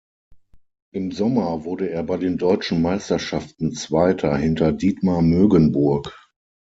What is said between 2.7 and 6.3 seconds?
Meisterschaften Zweiter hinter Dietmar Mögenburg.